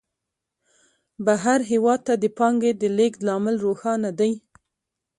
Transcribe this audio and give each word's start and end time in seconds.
بهر 1.25 1.59
هېواد 1.71 1.99
ته 2.07 2.13
د 2.23 2.25
پانګې 2.37 2.71
د 2.81 2.83
لېږد 2.97 3.21
لامل 3.27 3.55
روښانه 3.65 4.09
دی 4.19 4.33